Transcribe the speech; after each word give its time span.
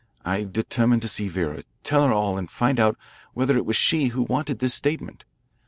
I 0.25 0.45
determined 0.45 1.03
to 1.03 1.07
see 1.07 1.27
Vera, 1.27 1.61
tell 1.83 2.03
her 2.07 2.11
all, 2.11 2.35
and 2.35 2.49
find 2.49 2.79
out 2.79 2.97
whether 3.35 3.55
it 3.55 3.67
was 3.67 3.75
she 3.75 4.07
who 4.07 4.23
wanted 4.23 4.57
this 4.57 4.73
statement. 4.73 5.25